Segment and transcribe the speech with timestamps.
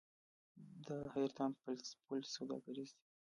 [0.87, 1.51] د حیرتان
[2.07, 2.99] پل سوداګریز دی